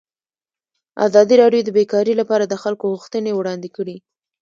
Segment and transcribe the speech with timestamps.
[1.07, 3.97] ازادي راډیو د بیکاري لپاره د خلکو غوښتنې وړاندې کړي.